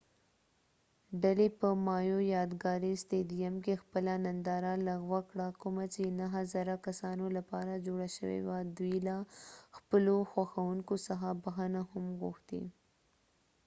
ډلې 1.21 1.47
په 1.59 1.67
مایو 1.87 2.19
یادګاری 2.35 2.93
ستیديم 3.03 3.55
کې 3.65 3.81
خپله 3.83 4.13
ننداره 4.25 4.73
لغوه 4.87 5.21
کړه 5.29 5.47
کومه 5.61 5.85
چې 5.93 6.03
نهه 6.19 6.41
زره 6.53 6.75
کسانو 6.85 7.25
لپاره 7.37 7.83
جوړه 7.87 8.07
شوي 8.17 8.39
وه 8.47 8.57
دوي 8.77 8.97
له 9.07 9.15
خپلو 9.77 10.15
خوښونکو 10.31 10.95
څخه 11.07 11.27
بخښنه 11.43 11.81
هم 11.91 12.05
غوښتی 12.21 12.63